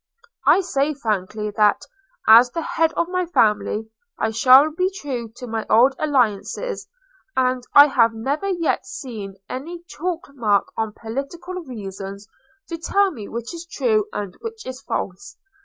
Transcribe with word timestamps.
I 0.47 0.61
say 0.61 0.95
frankly 0.95 1.51
that, 1.57 1.83
as 2.27 2.49
the 2.49 2.63
head 2.63 2.91
of 2.93 3.07
my 3.07 3.27
family, 3.27 3.91
I 4.17 4.31
shall 4.31 4.71
be 4.71 4.89
true 4.89 5.31
to 5.35 5.45
my 5.45 5.63
old 5.69 5.93
alliances; 5.99 6.87
and 7.37 7.63
I 7.75 7.85
have 7.85 8.11
never 8.11 8.49
yet 8.49 8.87
seen 8.87 9.35
any 9.47 9.83
chalk 9.87 10.31
mark 10.33 10.73
on 10.75 10.93
political 10.93 11.53
reasons 11.53 12.27
to 12.69 12.79
tell 12.79 13.11
me 13.11 13.27
which 13.29 13.53
is 13.53 13.67
true 13.67 14.07
and 14.11 14.35
which 14.41 14.65
is 14.65 14.81
false. 14.81 15.37